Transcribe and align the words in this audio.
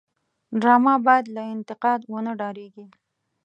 ډرامه 0.61 0.95
باید 1.05 1.25
له 1.35 1.41
انتقاد 1.55 1.99
ونه 2.11 2.31
وډاريږي 2.35 2.85